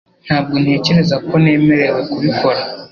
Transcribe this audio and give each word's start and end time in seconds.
Ntabwo 0.25 0.55
ntekereza 0.63 1.15
ko 1.27 1.33
nemerewe 1.43 1.99
kubikora 2.11 2.59